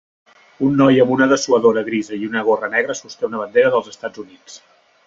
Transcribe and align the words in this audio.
Un 0.67 0.71
noi 0.81 0.97
amb 1.03 1.13
un 1.17 1.21
dessuadora 1.33 1.83
grisa 1.91 2.17
i 2.23 2.27
una 2.33 2.45
gorra 2.51 2.73
negra 2.79 2.99
sosté 3.03 3.31
una 3.31 3.45
bandera 3.45 3.75
dels 3.77 3.97
Estats 3.97 4.27
Units. 4.27 4.63